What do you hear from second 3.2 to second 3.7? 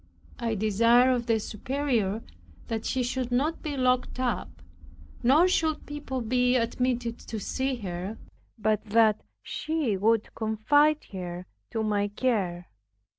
not